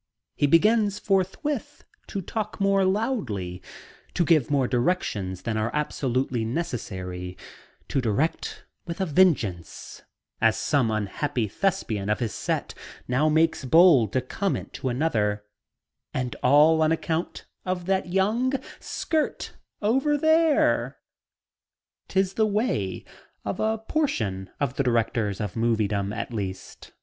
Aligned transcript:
He 0.35 0.47
begins, 0.47 0.97
forthwith, 0.97 1.83
to 2.07 2.23
talk 2.23 2.59
more 2.59 2.83
loudly, 2.83 3.61
to 4.15 4.25
give 4.25 4.49
more 4.49 4.67
directions 4.67 5.43
than 5.43 5.57
are 5.57 5.69
absolutely 5.75 6.43
necessary, 6.43 7.37
to 7.87 8.01
direct 8.01 8.65
"with 8.87 8.99
a 8.99 9.05
vengeance" 9.05 10.01
as 10.41 10.57
some 10.57 10.89
unhappy 10.89 11.47
thespian 11.47 12.09
of 12.09 12.17
his 12.17 12.33
set 12.33 12.73
now 13.07 13.29
makes 13.29 13.63
bold 13.63 14.11
to 14.13 14.21
comment 14.21 14.73
to 14.73 14.89
another, 14.89 15.43
"and 16.15 16.35
all 16.41 16.81
on 16.81 16.91
account 16.91 17.45
of 17.63 17.85
that 17.85 18.07
young 18.07 18.53
skirt 18.79 19.53
over 19.83 20.17
there." 20.17 20.97
'Tis 22.07 22.33
the 22.33 22.47
way 22.47 23.05
of 23.45 23.59
a 23.59 23.77
portion 23.77 24.49
of 24.59 24.77
the 24.77 24.83
directors 24.83 25.39
of 25.39 25.53
moviedom, 25.53 26.11
at 26.11 26.33
least. 26.33 26.91